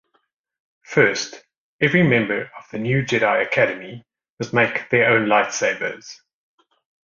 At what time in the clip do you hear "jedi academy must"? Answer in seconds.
3.03-4.51